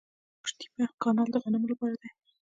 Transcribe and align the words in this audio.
قوش 0.41 0.51
تیپه 0.59 0.85
کانال 1.03 1.29
د 1.31 1.35
غنمو 1.43 1.71
لپاره 1.73 1.95
دی. 2.01 2.09